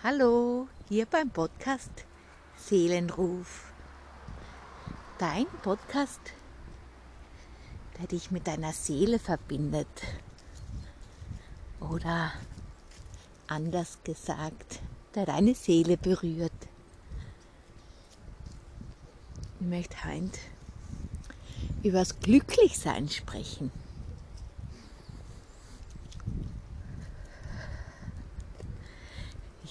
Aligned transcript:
Hallo, 0.00 0.68
hier 0.88 1.06
beim 1.06 1.28
Podcast 1.28 1.90
Seelenruf. 2.56 3.72
Dein 5.18 5.46
Podcast, 5.64 6.20
der 7.98 8.06
dich 8.06 8.30
mit 8.30 8.46
deiner 8.46 8.72
Seele 8.72 9.18
verbindet. 9.18 9.88
Oder 11.80 12.32
anders 13.48 13.98
gesagt, 14.04 14.78
der 15.16 15.26
deine 15.26 15.56
Seele 15.56 15.96
berührt. 15.96 16.52
Ich 19.58 19.66
möchte 19.66 20.04
heute 20.04 20.38
über 21.82 21.98
das 21.98 22.20
Glücklichsein 22.20 23.08
sprechen. 23.08 23.72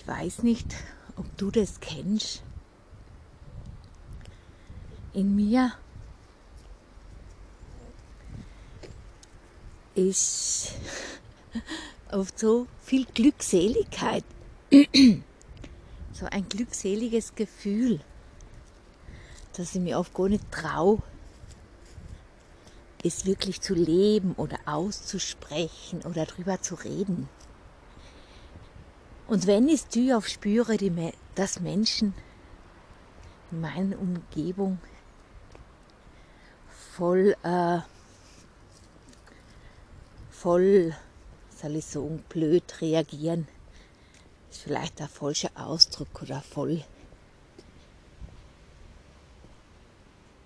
Ich 0.00 0.08
weiß 0.08 0.44
nicht, 0.44 0.74
ob 1.16 1.26
du 1.36 1.50
das 1.50 1.78
kennst. 1.78 2.42
In 5.12 5.36
mir 5.36 5.74
ist 9.94 10.72
oft 12.12 12.38
so 12.38 12.66
viel 12.82 13.04
Glückseligkeit, 13.04 14.24
so 14.70 16.26
ein 16.30 16.48
glückseliges 16.48 17.34
Gefühl, 17.34 18.00
dass 19.52 19.74
ich 19.74 19.82
mir 19.82 19.98
oft 19.98 20.14
gar 20.14 20.30
nicht 20.30 20.50
traue, 20.50 21.02
es 23.04 23.26
wirklich 23.26 23.60
zu 23.60 23.74
leben 23.74 24.32
oder 24.36 24.58
auszusprechen 24.64 26.00
oder 26.06 26.24
darüber 26.24 26.62
zu 26.62 26.76
reden. 26.76 27.28
Und 29.30 29.46
wenn 29.46 29.68
ich 29.68 29.84
es 29.94 30.12
auf 30.12 30.26
spüre, 30.26 30.76
die, 30.76 30.92
dass 31.36 31.60
Menschen 31.60 32.14
in 33.52 33.60
meiner 33.60 33.96
Umgebung 33.96 34.80
voll, 36.96 37.36
äh, 37.44 37.78
voll, 40.32 40.96
soll 41.56 41.76
ich 41.76 41.84
sagen, 41.84 42.24
blöd 42.28 42.80
reagieren, 42.80 43.46
ist 44.50 44.62
vielleicht 44.62 44.98
der 44.98 45.06
falsche 45.06 45.50
Ausdruck 45.54 46.22
oder 46.22 46.40
voll 46.40 46.82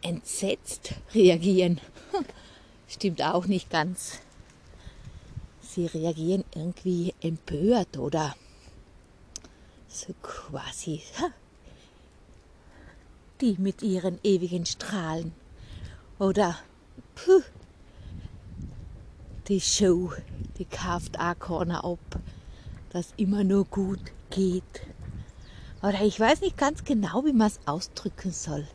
entsetzt 0.03 0.92
reagieren. 1.14 1.80
Stimmt 2.86 3.23
auch 3.23 3.47
nicht 3.47 3.70
ganz. 3.70 4.19
Sie 5.62 5.86
reagieren 5.86 6.45
irgendwie 6.55 7.14
empört 7.23 7.97
oder 7.97 8.36
so 9.95 10.12
quasi. 10.23 11.03
Die 13.41 13.56
mit 13.59 13.83
ihren 13.83 14.19
ewigen 14.23 14.67
Strahlen. 14.67 15.33
Oder 16.19 16.59
puh, 17.14 17.42
die 19.48 19.61
Show, 19.61 20.12
die 20.59 20.64
kauft 20.64 21.19
auch 21.19 21.39
keiner 21.39 21.84
ab, 21.84 22.20
dass 22.91 23.14
immer 23.17 23.45
nur 23.45 23.64
gut 23.64 24.01
geht. 24.31 24.83
Oder 25.83 26.01
ich 26.03 26.19
weiß 26.19 26.41
nicht 26.41 26.56
ganz 26.56 26.84
genau, 26.84 27.25
wie 27.25 27.33
man 27.33 27.48
es 27.48 27.61
ausdrücken 27.67 28.33
soll. 28.33 28.67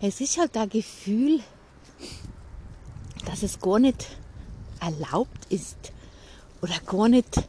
Es 0.00 0.20
ist 0.20 0.38
halt 0.38 0.56
ein 0.56 0.68
Gefühl, 0.68 1.40
dass 3.26 3.42
es 3.42 3.60
gar 3.60 3.78
nicht 3.78 4.08
erlaubt 4.80 5.46
ist 5.48 5.92
oder 6.60 6.78
gar 6.86 7.08
nicht 7.08 7.48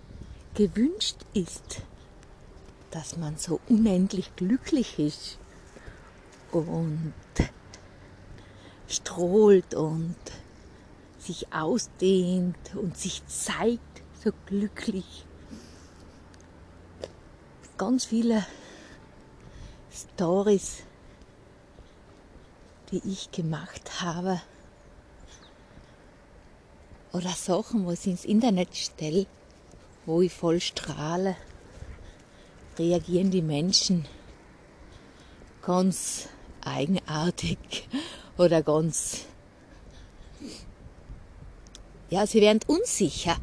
gewünscht 0.56 1.18
ist 1.34 1.84
dass 2.94 3.18
man 3.18 3.38
so 3.38 3.60
unendlich 3.70 4.36
glücklich 4.36 5.00
ist 5.00 5.40
und 6.52 7.14
strahlt 8.88 9.74
und 9.74 10.16
sich 11.18 11.52
ausdehnt 11.52 12.76
und 12.76 12.96
sich 12.96 13.26
zeigt 13.26 14.03
so 14.24 14.32
glücklich. 14.46 15.26
Ganz 17.80 18.06
viele 18.06 18.46
Stories, 19.92 20.84
die 22.92 23.02
ich 23.09 23.32
gemacht 23.32 24.02
habe 24.02 24.40
oder 27.12 27.30
Sachen, 27.30 27.88
wo 27.88 27.92
ich 27.92 28.06
ins 28.06 28.24
Internet 28.24 28.76
stelle, 28.76 29.26
wo 30.06 30.22
ich 30.22 30.32
voll 30.32 30.59
strahle 30.59 31.36
reagieren 32.78 33.31
die 33.31 33.41
Menschen 33.41 34.06
ganz 35.61 36.28
eigenartig 36.61 37.57
oder 38.38 38.61
ganz, 38.61 39.25
ja, 42.09 42.25
sie 42.25 42.41
werden 42.41 42.59
unsicher. 42.67 43.38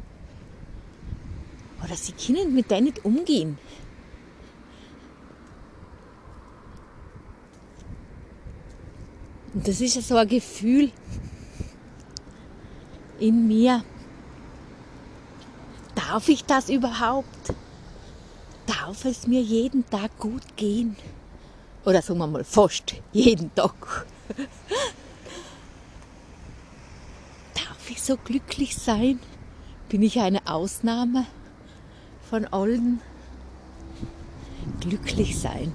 Oder 1.82 1.96
sie 1.96 2.12
können 2.12 2.54
mit 2.54 2.70
denen 2.70 2.84
nicht 2.84 3.04
umgehen. 3.04 3.58
Und 9.52 9.66
das 9.66 9.80
ist 9.80 9.96
ja 9.96 10.02
so 10.02 10.16
ein 10.16 10.28
Gefühl 10.28 10.92
in 13.18 13.48
mir. 13.48 13.82
Darf 15.94 16.28
ich 16.28 16.44
das 16.44 16.68
überhaupt? 16.68 17.54
Darf 18.70 19.04
es 19.04 19.26
mir 19.26 19.42
jeden 19.42 19.88
Tag 19.90 20.16
gut 20.18 20.56
gehen. 20.56 20.96
Oder 21.84 22.02
sagen 22.02 22.20
wir 22.20 22.26
mal 22.26 22.44
fast 22.44 22.94
jeden 23.12 23.52
Tag. 23.54 24.06
darf 27.54 27.90
ich 27.90 28.00
so 28.02 28.16
glücklich 28.16 28.76
sein? 28.76 29.18
Bin 29.88 30.02
ich 30.02 30.20
eine 30.20 30.46
Ausnahme 30.46 31.26
von 32.28 32.44
allen? 32.46 33.00
Glücklich 34.78 35.38
sein. 35.38 35.72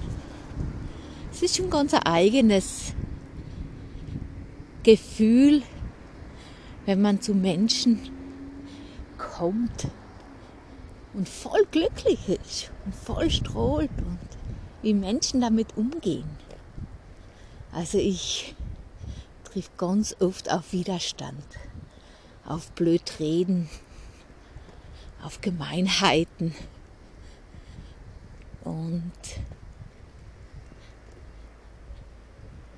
Es 1.32 1.42
ist 1.42 1.56
schon 1.56 1.68
ganz 1.68 1.92
ein 1.92 2.04
eigenes 2.04 2.94
Gefühl, 4.84 5.62
wenn 6.86 7.02
man 7.02 7.20
zu 7.20 7.34
Menschen 7.34 8.00
kommt 9.18 9.88
und 11.14 11.28
voll 11.28 11.64
glücklich 11.70 12.28
ist 12.28 12.70
und 12.84 12.94
voll 12.94 13.30
strahlt 13.30 13.90
und 13.98 14.18
wie 14.82 14.94
Menschen 14.94 15.40
damit 15.40 15.76
umgehen. 15.76 16.28
Also 17.72 17.98
ich 17.98 18.54
triff 19.44 19.70
ganz 19.76 20.16
oft 20.20 20.50
auf 20.50 20.72
Widerstand, 20.72 21.44
auf 22.44 22.70
Blödreden, 22.72 23.68
auf 25.22 25.40
Gemeinheiten 25.40 26.54
und 28.64 29.12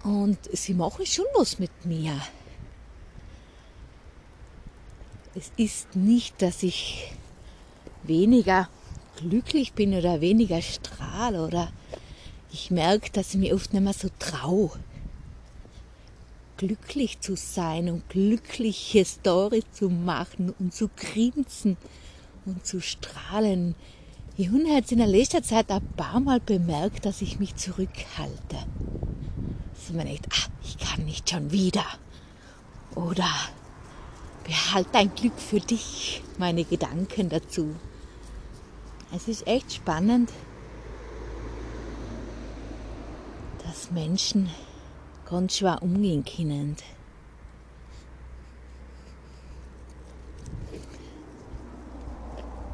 und 0.05 0.39
sie 0.57 0.75
machen 0.75 1.05
schon 1.05 1.27
was 1.35 1.59
mit 1.59 1.85
mir. 1.85 2.19
Es 5.35 5.53
ist 5.57 5.95
nicht, 5.95 6.41
dass 6.41 6.63
ich 6.63 7.13
weniger 8.09 8.69
glücklich 9.17 9.73
bin 9.73 9.95
oder 9.95 10.21
weniger 10.21 10.63
strahle 10.63 11.45
oder 11.45 11.73
ich 12.51 12.71
merke, 12.71 13.11
dass 13.13 13.35
ich 13.35 13.41
mir 13.41 13.55
oft 13.55 13.73
nicht 13.73 13.83
mehr 13.83 13.93
so 13.93 14.09
traue, 14.19 14.71
glücklich 16.57 17.21
zu 17.21 17.37
sein 17.37 17.91
und 17.91 18.09
glückliche 18.09 19.05
Stories 19.05 19.65
zu 19.73 19.91
machen 19.91 20.55
und 20.59 20.75
zu 20.75 20.89
grinsen 20.97 21.77
und 22.47 22.67
zu 22.67 22.81
strahlen. 22.81 23.75
Ich 24.37 24.49
habe 24.49 24.63
jetzt 24.69 24.93
in 24.93 24.99
der 24.99 25.07
letzten 25.07 25.43
Zeit 25.43 25.71
ein 25.71 25.87
paar 25.97 26.21
Mal 26.21 26.41
bemerkt, 26.41 27.05
dass 27.05 27.23
ich 27.23 27.39
mich 27.39 27.57
zurückhalte. 27.57 28.57
Dass 29.75 29.95
man 29.95 30.07
denkt, 30.07 30.27
ah, 30.31 30.51
ich 30.65 30.79
kann 30.79 31.05
nicht 31.05 31.29
schon 31.29 31.51
wieder. 31.51 31.85
Oder 32.95 33.29
behalte 34.45 34.91
dein 34.93 35.15
Glück 35.15 35.39
für 35.39 35.61
dich, 35.61 36.23
meine 36.39 36.65
Gedanken 36.65 37.29
dazu. 37.29 37.75
Es 39.15 39.27
ist 39.27 39.47
echt 39.47 39.73
spannend, 39.73 40.31
dass 43.65 43.91
Menschen 43.91 44.51
ganz 45.25 45.59
schwer 45.59 45.83
umgehen 45.83 46.25
können. 46.25 46.77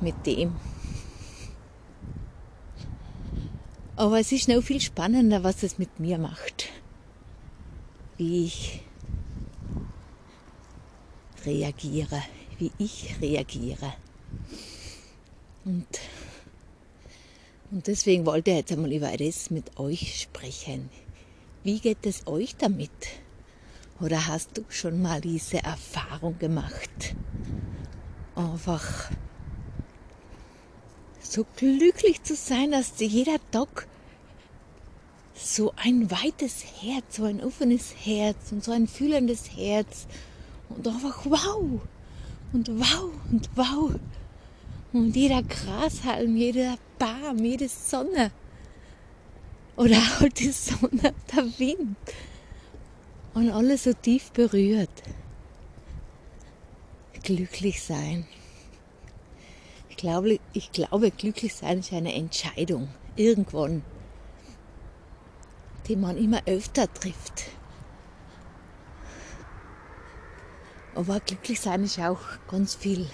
Mit 0.01 0.27
dem. 0.27 0.57
Aber 3.97 4.19
es 4.19 4.33
ist 4.33 4.49
noch 4.49 4.61
viel 4.61 4.81
spannender, 4.81 5.45
was 5.45 5.63
es 5.63 5.79
mit 5.79 6.01
mir 6.01 6.19
macht. 6.19 6.69
Wie 8.17 8.45
ich 8.45 8.83
reagiere, 11.47 12.23
wie 12.59 12.73
ich 12.79 13.17
reagiere. 13.21 13.95
Und 15.65 15.87
Und 17.71 17.87
deswegen 17.87 18.27
wollte 18.27 18.51
ich 18.51 18.57
jetzt 18.59 18.73
einmal 18.73 18.93
über 18.93 19.17
das 19.17 19.51
mit 19.51 19.79
euch 19.79 20.21
sprechen. 20.21 20.91
Wie 21.63 21.81
geht 21.81 22.05
es 22.05 22.27
euch 22.27 22.57
damit? 22.57 22.91
Oder 24.01 24.27
hast 24.27 24.59
du 24.59 24.65
schon 24.69 25.01
mal 25.01 25.21
diese 25.21 25.63
Erfahrung 25.63 26.39
gemacht? 26.39 27.15
Einfach 28.35 29.11
so 31.21 31.47
glücklich 31.57 32.23
zu 32.23 32.35
sein, 32.35 32.73
dass 32.73 32.93
jeder 32.99 33.39
Tag 33.51 33.87
so 35.35 35.73
ein 35.77 36.11
weites 36.11 36.65
Herz, 36.81 37.17
so 37.17 37.25
ein 37.25 37.43
offenes 37.43 37.95
Herz 38.05 38.53
und 38.53 38.63
so 38.63 38.73
ein 38.73 38.87
fühlendes 38.87 39.57
Herz 39.57 40.07
und 40.69 40.87
einfach 40.87 41.25
wow 41.25 41.81
und 42.53 42.69
wow 42.69 43.11
und 43.31 43.51
wow 43.57 43.95
und 44.93 45.17
jeder 45.17 45.43
Grashalm, 45.43 46.37
jeder 46.37 46.77
Baum, 47.05 47.45
jede 47.45 47.69
Sonne 47.69 48.31
oder 49.77 49.97
halt 50.21 50.39
die 50.39 50.51
Sonne, 50.51 51.13
der 51.31 51.59
Wind 51.59 51.99
und 53.35 53.51
alles 53.51 53.85
so 53.85 53.93
tief 53.93 54.31
berührt. 54.33 55.03
Glücklich 57.23 57.83
sein. 57.83 58.27
Ich 59.91 59.99
glaube, 59.99 60.41
ich 60.55 60.73
glaube, 60.73 61.11
glücklich 61.11 61.55
sein 61.55 61.81
ist 61.81 61.93
eine 61.93 62.15
Entscheidung. 62.15 62.89
Irgendwann. 63.17 63.85
Die 65.89 65.97
man 65.97 66.17
immer 66.17 66.41
öfter 66.47 66.91
trifft. 66.91 67.51
Aber 70.95 71.21
glücklich 71.21 71.61
sein 71.61 71.85
ist 71.85 71.99
auch 71.99 72.21
ganz 72.49 72.75
viel 72.75 73.11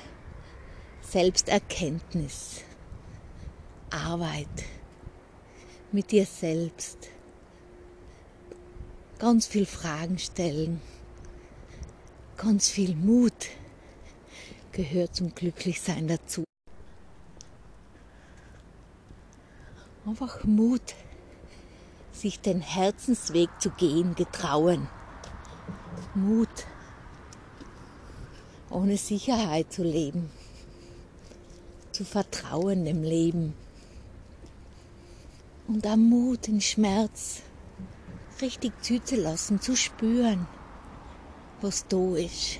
Selbsterkenntnis, 1.02 2.62
Arbeit 3.90 4.46
mit 5.92 6.12
dir 6.12 6.25
selbst, 6.25 7.08
ganz 9.19 9.48
viel 9.48 9.66
Fragen 9.66 10.19
stellen, 10.19 10.81
ganz 12.37 12.69
viel 12.69 12.94
Mut 12.94 13.48
gehört 14.70 15.16
zum 15.16 15.34
Glücklichsein 15.34 16.06
dazu. 16.06 16.44
Einfach 20.06 20.44
Mut, 20.44 20.94
sich 22.12 22.40
den 22.40 22.60
Herzensweg 22.60 23.50
zu 23.58 23.70
gehen, 23.70 24.14
getrauen. 24.14 24.88
Mut, 26.14 26.48
ohne 28.70 28.96
Sicherheit 28.96 29.72
zu 29.72 29.82
leben, 29.82 30.31
zu 31.90 32.04
vertrauen 32.04 32.86
im 32.86 33.02
Leben 33.02 33.54
und 35.70 35.87
am 35.87 36.08
Mut, 36.08 36.49
den 36.49 36.61
Schmerz 36.61 37.43
richtig 38.43 38.72
zuzulassen, 38.82 39.61
zu 39.61 39.76
spüren, 39.76 40.49
was 41.61 41.87
da 41.87 42.17
ist. 42.17 42.58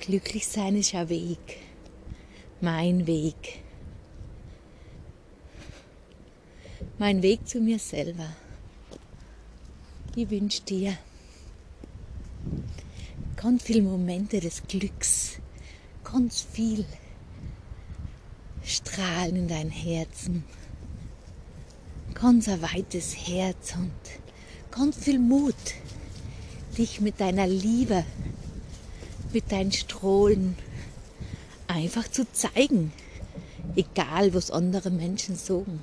Glücklich 0.00 0.46
sein 0.46 0.76
ist 0.76 0.94
ein 0.94 1.08
Weg, 1.08 1.60
mein 2.60 3.06
Weg. 3.06 3.62
Mein 6.98 7.22
Weg 7.22 7.48
zu 7.48 7.60
mir 7.60 7.78
selber. 7.78 8.28
Ich 10.14 10.28
wünsche 10.28 10.60
dir 10.62 10.98
ganz 13.36 13.62
viele 13.62 13.80
Momente 13.80 14.40
des 14.40 14.62
Glücks, 14.68 15.38
ganz 16.04 16.42
viel 16.42 16.84
Strahlen 18.64 19.36
in 19.36 19.48
dein 19.48 19.70
Herzen, 19.70 20.44
ganz 22.14 22.48
ein 22.48 22.62
weites 22.62 23.16
Herz 23.16 23.74
und 23.76 23.92
ganz 24.70 24.96
viel 24.96 25.18
Mut, 25.18 25.54
dich 26.76 27.00
mit 27.00 27.20
deiner 27.20 27.46
Liebe, 27.46 28.04
mit 29.32 29.50
deinen 29.50 29.72
Strahlen 29.72 30.56
einfach 31.66 32.08
zu 32.08 32.30
zeigen, 32.32 32.92
egal 33.76 34.34
was 34.34 34.50
andere 34.50 34.90
Menschen 34.90 35.36
sagen, 35.36 35.82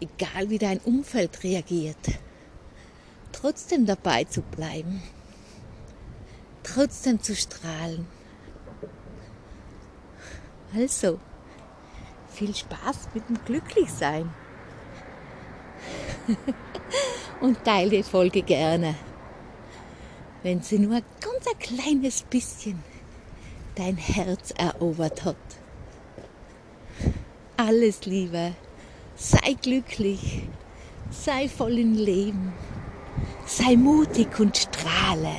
egal 0.00 0.50
wie 0.50 0.58
dein 0.58 0.78
Umfeld 0.78 1.42
reagiert, 1.42 1.96
trotzdem 3.32 3.86
dabei 3.86 4.24
zu 4.24 4.42
bleiben, 4.42 5.02
trotzdem 6.62 7.22
zu 7.22 7.34
strahlen. 7.34 8.06
Also, 10.74 11.18
viel 12.36 12.54
Spaß 12.54 13.08
mit 13.14 13.28
dem 13.28 13.42
Glücklichsein. 13.44 14.30
Und 17.40 17.64
teile 17.64 17.90
die 17.90 18.02
Folge 18.02 18.42
gerne, 18.42 18.94
wenn 20.42 20.62
sie 20.62 20.78
nur 20.78 21.00
ganz 21.20 21.46
ein 21.50 21.58
kleines 21.58 22.22
bisschen 22.22 22.82
dein 23.74 23.96
Herz 23.96 24.52
erobert 24.56 25.24
hat. 25.24 25.36
Alles 27.56 28.04
Liebe, 28.04 28.52
sei 29.14 29.54
glücklich, 29.60 30.42
sei 31.10 31.48
voll 31.48 31.78
im 31.78 31.94
Leben, 31.94 32.52
sei 33.46 33.76
mutig 33.76 34.38
und 34.38 34.56
strahle. 34.56 35.36